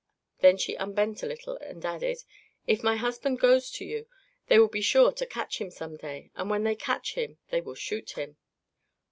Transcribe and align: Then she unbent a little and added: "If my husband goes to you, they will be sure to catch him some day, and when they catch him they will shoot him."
Then 0.39 0.57
she 0.57 0.73
unbent 0.75 1.21
a 1.21 1.27
little 1.27 1.57
and 1.57 1.85
added: 1.85 2.23
"If 2.65 2.81
my 2.81 2.95
husband 2.95 3.39
goes 3.39 3.69
to 3.73 3.85
you, 3.85 4.07
they 4.47 4.57
will 4.57 4.67
be 4.67 4.81
sure 4.81 5.11
to 5.11 5.25
catch 5.27 5.61
him 5.61 5.69
some 5.69 5.95
day, 5.95 6.31
and 6.33 6.49
when 6.49 6.63
they 6.63 6.73
catch 6.75 7.13
him 7.13 7.37
they 7.51 7.61
will 7.61 7.75
shoot 7.75 8.13
him." 8.17 8.37